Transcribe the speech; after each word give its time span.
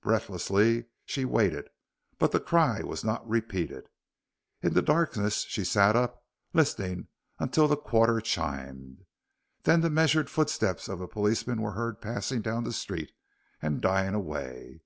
Breathlessly 0.00 0.86
she 1.04 1.26
waited, 1.26 1.68
but 2.18 2.32
the 2.32 2.40
cry 2.40 2.80
was 2.80 3.04
not 3.04 3.28
repeated. 3.28 3.90
In 4.62 4.72
the 4.72 4.80
darkness 4.80 5.44
she 5.46 5.62
sat 5.62 5.94
up 5.94 6.24
listening 6.54 7.08
until 7.38 7.68
the 7.68 7.76
quarter 7.76 8.18
chimed. 8.22 9.04
Then 9.64 9.82
the 9.82 9.90
measured 9.90 10.30
footsteps 10.30 10.88
of 10.88 11.02
a 11.02 11.06
policeman 11.06 11.60
were 11.60 11.72
heard 11.72 12.00
passing 12.00 12.40
down 12.40 12.64
the 12.64 12.72
street 12.72 13.12
and 13.60 13.82
dying 13.82 14.14
away. 14.14 14.80